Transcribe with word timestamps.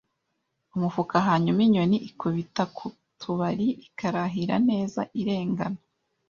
umufuka, 0.75 1.15
hanyuma 1.27 1.59
inyoni 1.67 1.97
ikubita 2.09 2.63
ku 2.75 2.85
tubari 3.19 3.67
ikarahira 3.87 4.55
neza, 4.69 5.01
irengana 5.21 5.79